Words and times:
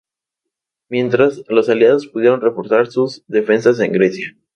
Mientras, 0.89 1.43
los 1.47 1.69
Aliados 1.69 2.07
pudieron 2.07 2.41
reforzar 2.41 2.87
sus 2.87 3.23
defensas 3.27 3.79
en 3.79 3.91
Grecia. 3.91 4.35